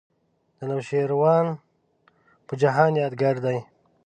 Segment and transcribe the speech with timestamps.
[0.57, 1.45] د نوشیروان
[2.47, 3.57] په جهان یادګار دی.